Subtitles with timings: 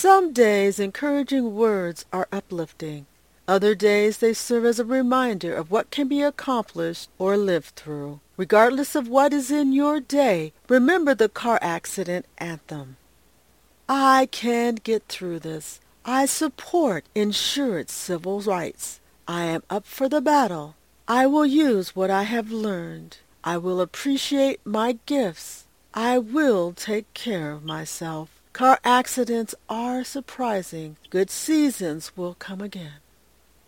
[0.00, 3.04] Some days encouraging words are uplifting.
[3.46, 8.20] Other days they serve as a reminder of what can be accomplished or lived through.
[8.38, 12.96] Regardless of what is in your day, remember the car accident anthem.
[13.90, 15.80] I can get through this.
[16.02, 19.00] I support insured civil rights.
[19.28, 20.76] I am up for the battle.
[21.06, 23.18] I will use what I have learned.
[23.44, 25.66] I will appreciate my gifts.
[25.92, 28.39] I will take care of myself.
[28.52, 30.96] Car accidents are surprising.
[31.08, 33.00] Good seasons will come again.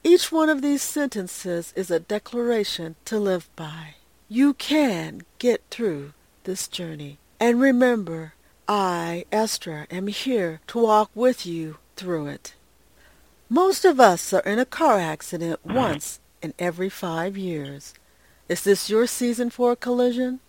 [0.05, 3.95] Each one of these sentences is a declaration to live by.
[4.29, 6.13] You can get through
[6.45, 7.19] this journey.
[7.39, 8.35] And remember,
[8.69, 12.55] I, Estra, am here to walk with you through it.
[13.49, 17.95] Most of us are in a car accident once in every five years.
[18.49, 20.41] Is this your season for a collision?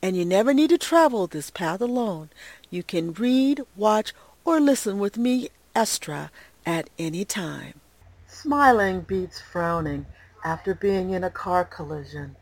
[0.00, 2.30] and you never need to travel this path alone.
[2.70, 4.12] You can read, watch,
[4.48, 6.30] or listen with me, Estra,
[6.64, 7.78] at any time.
[8.26, 10.06] Smiling beats frowning
[10.42, 12.34] after being in a car collision.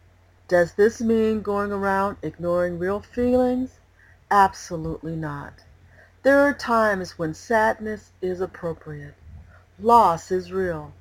[0.46, 3.80] Does this mean going around ignoring real feelings?
[4.30, 5.54] Absolutely not.
[6.22, 9.16] There are times when sadness is appropriate.
[9.80, 10.92] Loss is real.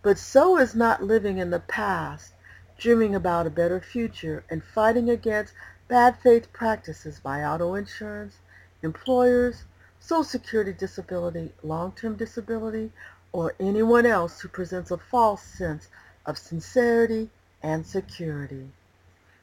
[0.00, 2.34] But so is not living in the past,
[2.78, 5.54] dreaming about a better future, and fighting against
[5.88, 8.36] bad faith practices by auto insurance,
[8.84, 9.64] employers,
[10.08, 12.92] Social Security disability, long-term disability,
[13.32, 15.88] or anyone else who presents a false sense
[16.24, 17.28] of sincerity
[17.60, 18.70] and security.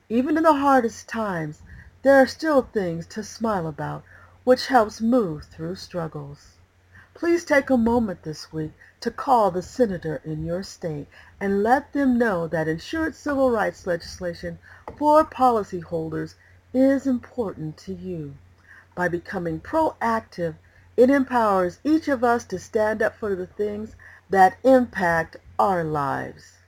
[0.08, 1.62] Even in the hardest times,
[2.02, 4.06] there are still things to smile about,
[4.46, 6.54] which helps move through struggles.
[7.14, 8.72] Please take a moment this week
[9.02, 11.08] to call the senator in your state
[11.42, 14.60] and let them know that insured civil rights legislation
[14.98, 16.36] for policyholders
[16.74, 18.36] is important to you.
[18.96, 20.54] By becoming proactive,
[20.96, 23.96] it empowers each of us to stand up for the things
[24.30, 26.60] that impact our lives.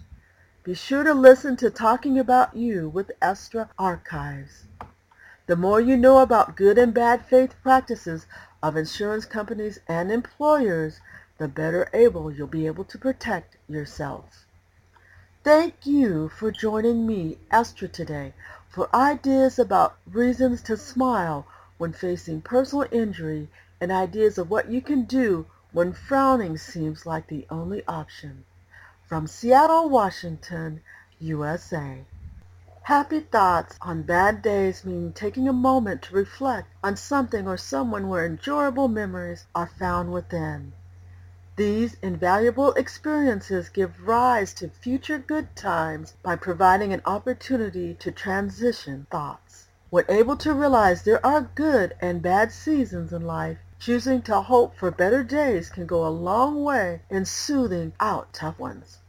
[0.64, 4.66] Be sure to listen to Talking About You with Estra Archives.
[5.48, 8.28] The more you know about good and bad faith practices
[8.62, 11.02] of insurance companies and employers,
[11.38, 14.46] the better able you'll be able to protect yourself.
[15.44, 18.34] Thank you for joining me, Estra, today
[18.70, 21.48] for ideas about reasons to smile
[21.78, 23.50] when facing personal injury
[23.82, 28.46] and ideas of what you can do when frowning seems like the only option.
[29.04, 30.82] From Seattle, Washington,
[31.20, 32.06] USA.
[32.86, 38.10] Happy thoughts on bad days mean taking a moment to reflect on something or someone
[38.10, 40.74] where enjoyable memories are found within.
[41.58, 49.06] These invaluable experiences give rise to future good times by providing an opportunity to transition
[49.12, 49.68] thoughts.
[49.92, 54.76] When able to realize there are good and bad seasons in life, choosing to hope
[54.76, 59.01] for better days can go a long way in soothing out tough ones.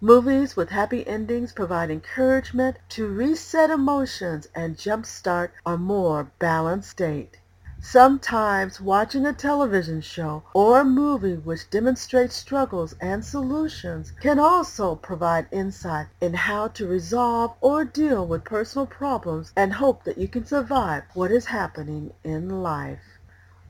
[0.00, 7.38] Movies with happy endings provide encouragement to reset emotions and jumpstart a more balanced state.
[7.80, 14.96] Sometimes watching a television show or a movie which demonstrates struggles and solutions can also
[14.96, 20.26] provide insight in how to resolve or deal with personal problems and hope that you
[20.26, 23.13] can survive what is happening in life.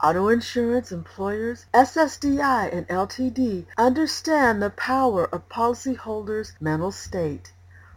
[0.06, 7.55] Auto insurance employers, SSDI and LTD understand the power of policyholders' mental state.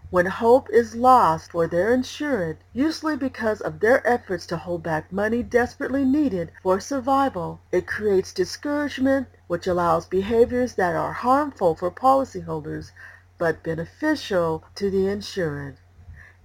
[0.09, 5.11] When hope is lost for their insured, usually because of their efforts to hold back
[5.11, 11.91] money desperately needed for survival, it creates discouragement which allows behaviors that are harmful for
[11.91, 12.91] policyholders
[13.37, 15.75] but beneficial to the insured.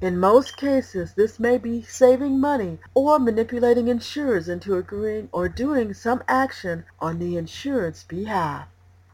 [0.02, 5.94] In most cases this may be saving money or manipulating insurers into agreeing or doing
[5.94, 8.66] some action on the insured's behalf.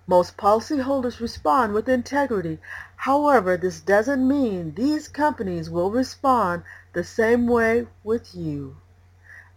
[0.07, 2.59] Most policyholders respond with integrity.
[2.97, 6.63] However, this doesn't mean these companies will respond
[6.95, 8.79] the same way with you.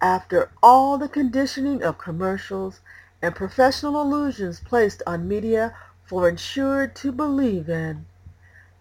[0.01, 2.81] After all the conditioning of commercials
[3.21, 8.05] and professional illusions placed on media for insured to believe in,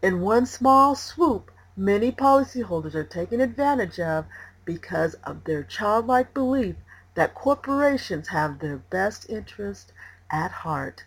[0.02, 4.26] in one small swoop many policyholders are taken advantage of
[4.66, 6.76] because of their childlike belief
[7.14, 9.90] that corporations have their best interest
[10.30, 11.04] at heart.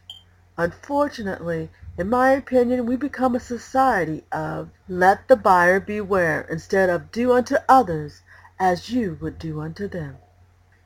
[0.57, 7.11] Unfortunately, in my opinion, we become a society of let the buyer beware instead of
[7.11, 8.23] do unto others
[8.59, 10.17] as you would do unto them.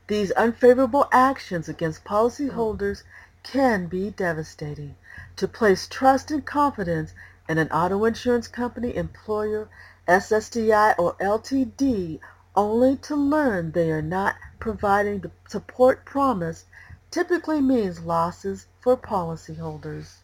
[0.07, 3.03] These unfavorable actions against policyholders
[3.43, 4.95] can be devastating.
[5.37, 7.13] To place trust and confidence
[7.49, 9.69] in an auto insurance company, employer,
[10.07, 12.19] SSDI, or LTD
[12.55, 16.65] only to learn they are not providing the support promised
[17.11, 20.17] typically means losses for policyholders.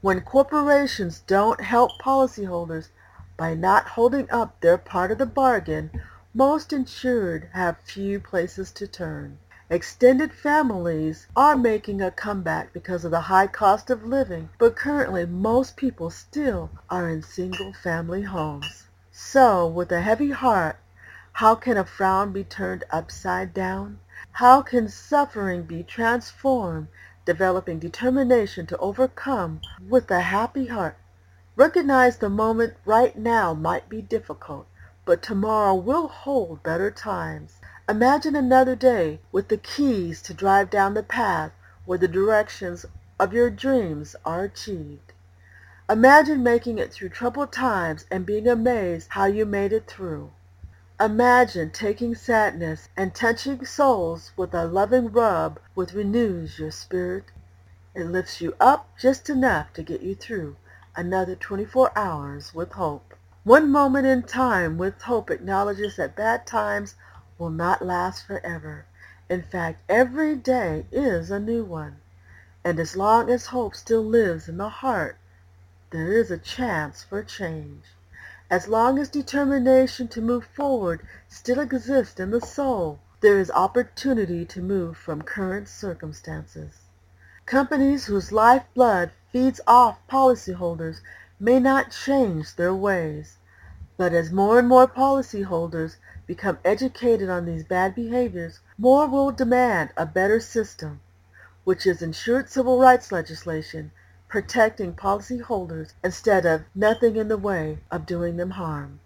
[0.00, 2.88] When corporations don't help policyholders
[3.36, 5.90] by not holding up their part of the bargain,
[6.34, 9.38] most insured have few places to turn.
[9.72, 15.24] Extended families are making a comeback because of the high cost of living, but currently
[15.24, 18.88] most people still are in single-family homes.
[19.10, 20.78] So, with a heavy heart,
[21.32, 23.98] how can a frown be turned upside down?
[24.32, 26.88] How can suffering be transformed,
[27.24, 30.98] developing determination to overcome with a happy heart?
[31.56, 34.66] Recognize the moment right now might be difficult,
[35.06, 37.58] but tomorrow will hold better times.
[37.88, 41.50] Imagine another day with the keys to drive down the path
[41.84, 42.86] where the directions
[43.18, 45.12] of your dreams are achieved.
[45.90, 50.30] Imagine making it through troubled times and being amazed how you made it through.
[51.00, 57.32] Imagine taking sadness and touching souls with a loving rub which renews your spirit.
[57.96, 60.54] It lifts you up just enough to get you through
[60.94, 63.14] another 24 hours with hope.
[63.42, 66.94] One moment in time with hope acknowledges that bad times
[67.38, 68.86] will not last forever.
[69.28, 71.96] In fact, every day is a new one.
[72.64, 75.16] And as long as hope still lives in the heart,
[75.90, 77.84] there is a chance for change.
[78.50, 84.44] As long as determination to move forward still exists in the soul, there is opportunity
[84.44, 86.80] to move from current circumstances.
[87.46, 91.00] Companies whose lifeblood feeds off policyholders
[91.40, 93.38] may not change their ways,
[94.02, 95.94] but as more and more policyholders
[96.26, 101.00] become educated on these bad behaviors, more will demand a better system,
[101.62, 103.92] which is insured civil rights legislation
[104.26, 108.98] protecting policyholders instead of nothing in the way of doing them harm.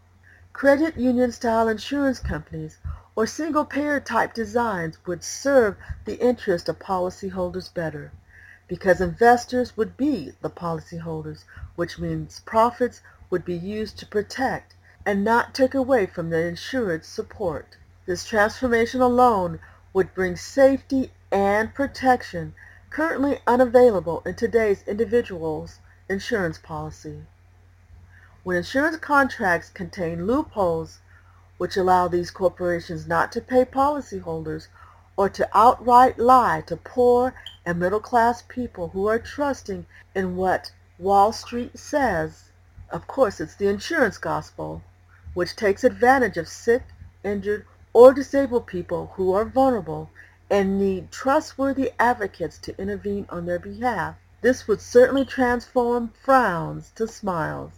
[0.55, 2.79] Credit union style insurance companies
[3.15, 8.13] or single payer type designs would serve the interest of policyholders better
[8.67, 11.45] because investors would be the policyholders,
[11.75, 14.73] which means profits would be used to protect
[15.07, 17.77] and not take away from the insured's support.
[18.07, 19.61] This transformation alone
[19.93, 22.55] would bring safety and protection
[22.91, 27.25] currently unavailable in today's individual's insurance policy.
[28.43, 30.99] When insurance contracts contain loopholes
[31.57, 34.67] which allow these corporations not to pay policyholders
[35.17, 37.33] or to outright lie to poor
[37.65, 42.51] and middle class people who are trusting in what Wall Street says,
[42.91, 44.83] of course it's the insurance gospel,
[45.37, 46.83] which takes advantage of sick,
[47.23, 50.09] injured, or disabled people who are vulnerable
[50.49, 54.17] and need trustworthy advocates to intervene on their behalf.
[54.41, 57.73] This would certainly transform frowns to smiles.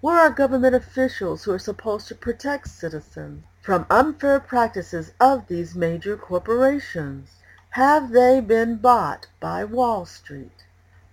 [0.00, 5.74] Where are government officials who are supposed to protect citizens from unfair practices of these
[5.74, 7.32] major corporations?
[7.72, 10.64] Have they been bought by Wall Street?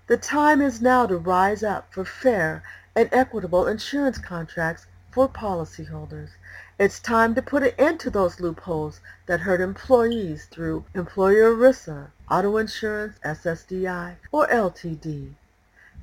[0.08, 2.64] The time is now to rise up for fair
[2.96, 6.30] and equitable insurance contracts for policyholders.
[6.80, 12.08] It's time to put an end to those loopholes that hurt employees through employer ERISA,
[12.32, 15.36] auto insurance, SSDI, or LTD.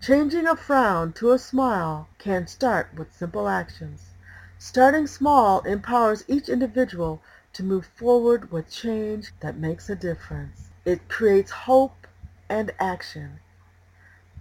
[0.00, 4.10] Changing a frown to a smile can start with simple actions.
[4.58, 7.20] Starting small empowers each individual
[7.52, 10.68] to move forward with change that makes a difference.
[10.84, 12.06] It creates hope
[12.48, 13.40] and action.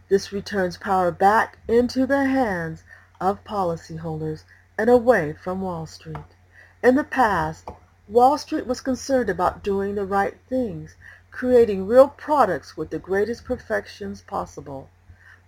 [0.09, 2.83] This returns power back into the hands
[3.19, 4.43] of policyholders
[4.79, 6.38] and away from Wall Street.
[6.81, 7.67] In the past,
[8.07, 10.95] Wall Street was concerned about doing the right things,
[11.31, 14.89] creating real products with the greatest perfections possible.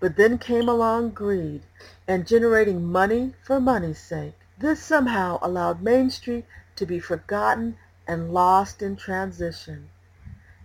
[0.02, 1.62] But then came along greed
[2.10, 4.36] and generating money for money's sake.
[4.58, 6.46] This somehow allowed Main Street
[6.76, 9.88] to be forgotten and lost in transition.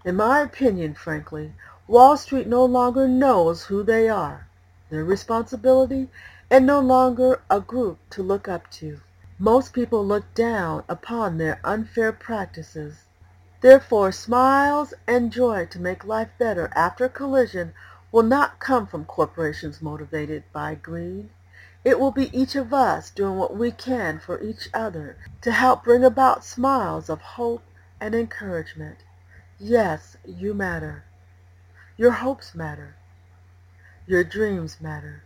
[0.04, 1.54] In my opinion, frankly,
[1.86, 4.48] Wall Street no longer knows who they are,
[4.90, 6.10] their responsibility,
[6.50, 9.00] and no longer a group to look up to.
[9.38, 13.04] Most people look down upon their unfair practices.
[13.60, 17.74] Therefore, smiles and joy to make life better after collision
[18.12, 21.28] will not come from corporations motivated by greed.
[21.84, 25.84] It will be each of us doing what we can for each other to help
[25.84, 27.62] bring about smiles of hope
[28.00, 28.98] and encouragement.
[29.58, 31.04] Yes, you matter.
[31.96, 32.96] Your hopes matter.
[34.06, 35.24] Your dreams matter.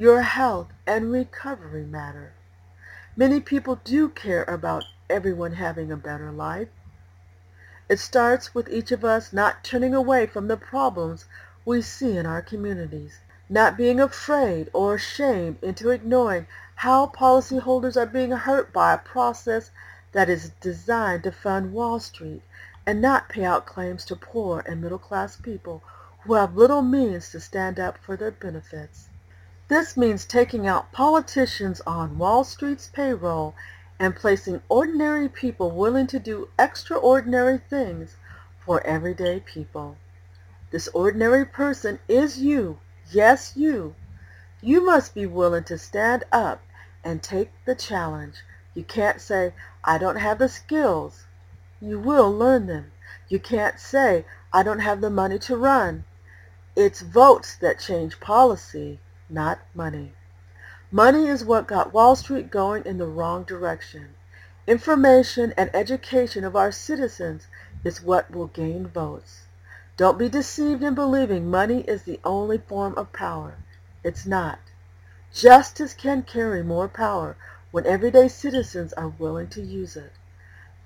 [0.00, 2.32] Your health and recovery matter.
[3.16, 6.68] Many people do care about everyone having a better life.
[7.88, 11.24] It starts with each of us not turning away from the problems
[11.64, 18.06] we see in our communities, not being afraid or ashamed into ignoring how policyholders are
[18.06, 19.72] being hurt by a process
[20.12, 22.42] that is designed to fund Wall Street
[22.86, 25.82] and not pay out claims to poor and middle class people
[26.20, 29.08] who have little means to stand up for their benefits.
[29.68, 33.54] This means taking out politicians on Wall Street's payroll
[34.00, 38.16] and placing ordinary people willing to do extraordinary things
[38.64, 39.98] for everyday people.
[40.70, 42.78] This ordinary person is you.
[43.10, 43.94] Yes, you.
[44.62, 46.62] You must be willing to stand up
[47.04, 48.36] and take the challenge.
[48.72, 49.52] You can't say,
[49.84, 51.26] I don't have the skills.
[51.78, 52.92] You will learn them.
[53.28, 56.04] You can't say, I don't have the money to run.
[56.74, 58.98] It's votes that change policy,
[59.30, 60.14] not money.
[60.90, 64.14] Money is what got Wall Street going in the wrong direction.
[64.66, 67.46] Information and education of our citizens
[67.84, 69.42] is what will gain votes.
[69.96, 73.56] Don't be deceived in believing money is the only form of power.
[74.04, 74.58] It's not.
[75.32, 77.36] Justice can carry more power
[77.70, 80.12] when everyday citizens are willing to use it.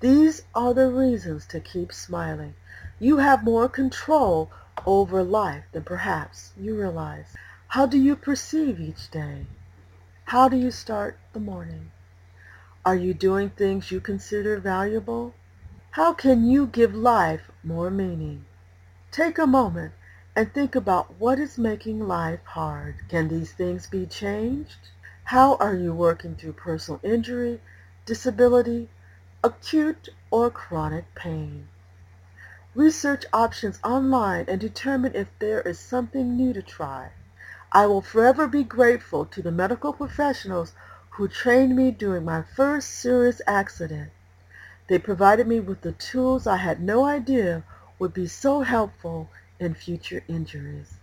[0.00, 2.54] These are the reasons to keep smiling.
[2.98, 4.50] You have more control
[4.84, 7.36] over life than perhaps you realize.
[7.72, 9.46] How do you perceive each day?
[10.26, 11.90] How do you start the morning?
[12.84, 15.32] Are you doing things you consider valuable?
[15.92, 18.44] How can you give life more meaning?
[19.10, 19.94] Take a moment
[20.36, 22.96] and think about what is making life hard.
[23.08, 24.90] Can these things be changed?
[25.24, 27.62] How are you working through personal injury,
[28.04, 28.90] disability,
[29.42, 31.68] acute or chronic pain?
[32.74, 37.12] Research options online and determine if there is something new to try.
[37.74, 40.74] I will forever be grateful to the medical professionals
[41.12, 44.10] who trained me during my first serious accident.
[44.88, 47.64] They provided me with the tools I had no idea
[47.98, 50.96] would be so helpful in future injuries.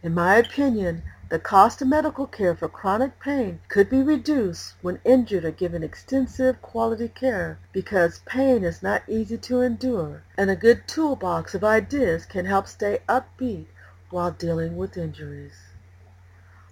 [0.00, 5.00] In my opinion, the cost of medical care for chronic pain could be reduced when
[5.04, 10.54] injured are given extensive quality care because pain is not easy to endure and a
[10.54, 13.66] good toolbox of ideas can help stay upbeat
[14.10, 15.65] while dealing with injuries.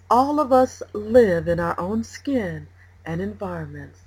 [0.09, 2.67] All of us live in our own skin
[3.03, 4.01] and environments,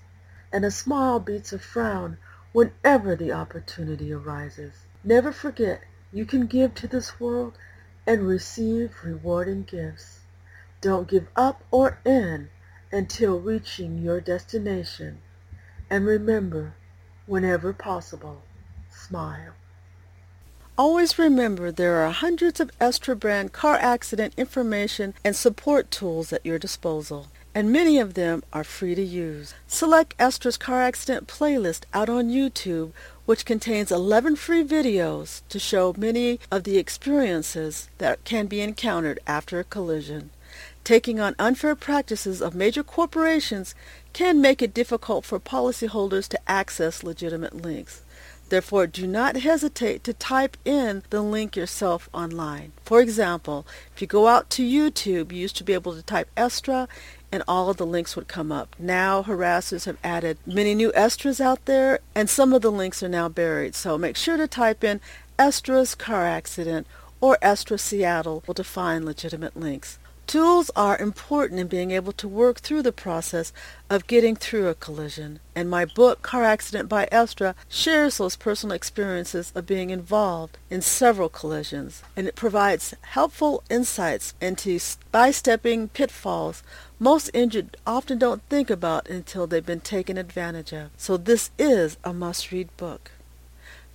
[0.52, 2.18] and a smile beats a frown
[2.52, 4.86] whenever the opportunity arises.
[5.02, 7.58] Never forget you can give to this world
[8.06, 10.20] and receive rewarding gifts.
[10.80, 12.50] Don't give up or in
[12.92, 15.20] until reaching your destination.
[15.90, 16.74] And remember,
[17.26, 18.42] whenever possible,
[18.88, 19.54] smile.
[20.78, 26.46] Always remember there are hundreds of Estra brand car accident information and support tools at
[26.46, 29.54] your disposal, and many of them are free to use.
[29.66, 32.92] Select Estra's car accident playlist out on YouTube
[33.26, 39.18] which contains 11 free videos to show many of the experiences that can be encountered
[39.26, 40.30] after a collision.
[40.84, 43.74] Taking on unfair practices of major corporations
[44.12, 48.02] can make it difficult for policyholders to access legitimate links.
[48.48, 52.72] Therefore, do not hesitate to type in the link yourself online.
[52.84, 56.30] For example, if you go out to YouTube, you used to be able to type
[56.36, 56.88] Estra
[57.30, 58.74] and all of the links would come up.
[58.78, 63.08] Now harassers have added many new Estras out there and some of the links are
[63.08, 63.74] now buried.
[63.74, 65.00] So make sure to type in
[65.38, 66.86] Estra's car accident
[67.20, 69.98] or Estra Seattle to find legitimate links.
[70.28, 73.50] Tools are important in being able to work through the process
[73.88, 78.76] of getting through a collision, and my book, Car Accident by Estra, shares those personal
[78.76, 84.78] experiences of being involved in several collisions, and it provides helpful insights into
[85.10, 86.62] by-stepping pitfalls
[86.98, 90.90] most injured often don't think about until they've been taken advantage of.
[90.98, 93.12] So this is a must-read book.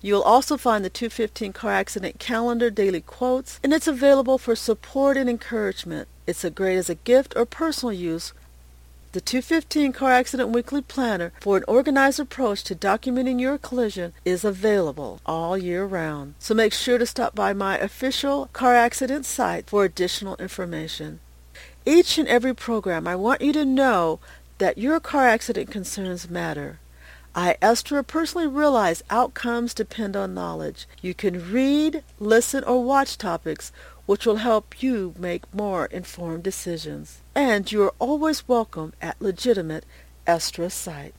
[0.02, 5.16] You'll also find the 215 Car Accident Calendar Daily Quotes, and it's available for support
[5.16, 6.08] and encouragement.
[6.26, 8.32] It's a great as a gift or personal use.
[9.12, 14.44] The 215 Car Accident Weekly Planner for an organized approach to documenting your collision is
[14.44, 16.34] available all year round.
[16.38, 21.20] So make sure to stop by my official car accident site for additional information.
[21.84, 24.18] Each and every program, I want you to know
[24.58, 26.80] that your car accident concerns matter.
[27.36, 30.86] I, Estra, personally realize outcomes depend on knowledge.
[31.02, 33.72] You can read, listen, or watch topics
[34.06, 37.20] which will help you make more informed decisions.
[37.34, 39.84] And you are always welcome at legitimate
[40.26, 41.14] Estra site.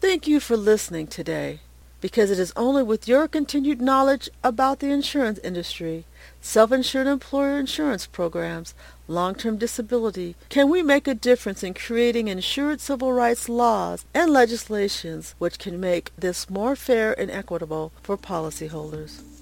[0.00, 1.60] Thank you for listening today
[2.00, 6.04] because it is only with your continued knowledge about the insurance industry,
[6.40, 8.74] self-insured employer insurance programs,
[9.08, 15.34] long-term disability, can we make a difference in creating insured civil rights laws and legislations
[15.38, 19.35] which can make this more fair and equitable for policyholders.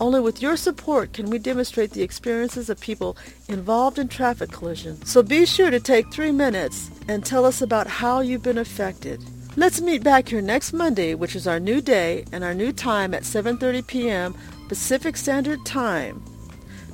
[0.00, 3.16] Only with your support can we demonstrate the experiences of people
[3.48, 5.10] involved in traffic collisions.
[5.10, 9.22] So be sure to take three minutes and tell us about how you've been affected.
[9.56, 13.14] Let's meet back here next Monday, which is our new day and our new time
[13.14, 14.34] at 7.30 p.m.
[14.68, 16.24] Pacific Standard Time.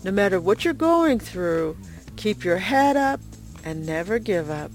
[0.04, 1.76] No matter what you're going through,
[2.16, 3.20] keep your head up
[3.64, 4.70] and never give up.